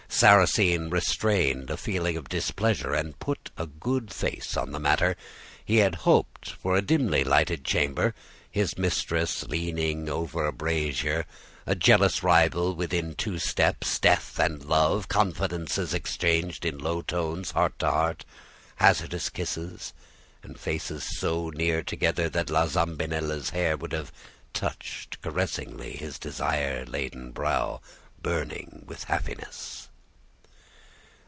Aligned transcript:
Sarrasine 0.13 0.89
restrained 0.89 1.69
a 1.69 1.77
feeling 1.77 2.17
of 2.17 2.27
displeasure 2.29 2.93
and 2.93 3.17
put 3.17 3.49
a 3.57 3.65
good 3.65 4.13
face 4.13 4.55
on 4.57 4.71
the 4.71 4.79
matter. 4.79 5.15
He 5.63 5.77
had 5.77 5.95
hoped 6.05 6.51
for 6.51 6.75
a 6.75 6.81
dimly 6.81 7.23
lighted 7.23 7.63
chamber, 7.63 8.13
his 8.51 8.77
mistress 8.77 9.45
leaning 9.47 10.09
over 10.09 10.45
a 10.45 10.51
brazier, 10.51 11.25
a 11.65 11.73
jealous 11.75 12.21
rival 12.21 12.75
within 12.75 13.15
two 13.15 13.39
steps, 13.39 13.97
death 13.99 14.37
and 14.37 14.63
love, 14.65 15.07
confidences 15.07 15.93
exchanged 15.93 16.65
in 16.65 16.77
low 16.77 17.01
tones, 17.01 17.51
heart 17.51 17.79
to 17.79 17.89
heart, 17.89 18.25
hazardous 18.75 19.29
kisses, 19.29 19.93
and 20.43 20.59
faces 20.59 21.17
so 21.17 21.49
near 21.51 21.81
together 21.81 22.29
that 22.29 22.49
La 22.49 22.67
Zambinella's 22.67 23.51
hair 23.51 23.77
would 23.77 23.93
have 23.93 24.11
touched 24.53 25.19
caressingly 25.21 25.93
his 25.93 26.19
desire 26.19 26.85
laden 26.85 27.31
brow, 27.31 27.79
burning 28.21 28.83
with 28.85 29.05
happiness. 29.05 29.87